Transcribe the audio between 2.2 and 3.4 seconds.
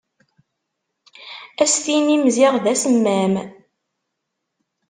ziɣ d asemmam.